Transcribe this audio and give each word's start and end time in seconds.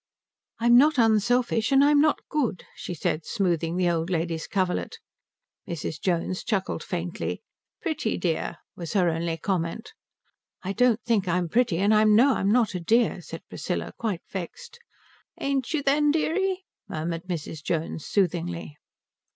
"I'm 0.57 0.79
not 0.79 0.97
unselfish, 0.97 1.71
and 1.71 1.83
I'm 1.83 2.01
not 2.01 2.27
good," 2.27 2.65
she 2.75 2.95
said, 2.95 3.23
smoothing 3.23 3.77
the 3.77 3.87
old 3.91 4.09
lady's 4.09 4.47
coverlet. 4.47 4.97
Mrs. 5.69 6.01
Jones 6.01 6.43
chuckled 6.43 6.81
faintly. 6.83 7.43
"Pretty 7.83 8.17
dear," 8.17 8.57
was 8.75 8.93
her 8.93 9.09
only 9.09 9.37
comment. 9.37 9.93
"I 10.63 10.73
don't 10.73 11.03
think 11.03 11.27
I'm 11.27 11.47
pretty 11.49 11.77
and 11.77 11.93
I 11.93 12.03
know 12.05 12.33
I'm 12.33 12.49
not 12.51 12.73
a 12.73 12.79
dear," 12.79 13.21
said 13.21 13.43
Priscilla, 13.47 13.93
quite 13.95 14.23
vexed. 14.27 14.79
"Ain't 15.39 15.71
you 15.71 15.83
then, 15.83 16.09
deary," 16.09 16.65
murmured 16.89 17.25
Mrs. 17.25 17.63
Jones 17.63 18.03
soothingly. 18.03 18.77